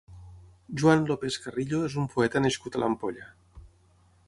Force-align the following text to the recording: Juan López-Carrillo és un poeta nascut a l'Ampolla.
Juan 0.81 1.03
López-Carrillo 1.11 1.83
és 1.89 1.99
un 2.05 2.09
poeta 2.15 2.43
nascut 2.47 2.79
a 2.79 2.83
l'Ampolla. 2.85 3.31